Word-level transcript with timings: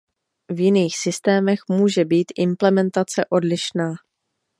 V 0.49 0.59
jiných 0.59 0.97
systémech 0.97 1.59
může 1.69 2.05
být 2.05 2.31
implementace 2.37 3.25
odlišná. 3.25 3.93